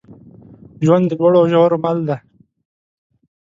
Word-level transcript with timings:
ژوند 0.85 1.05
د 1.09 1.11
لوړو 1.19 1.37
او 1.41 1.47
ژورو 1.51 1.77
مل 1.83 1.97
دی. 2.07 2.17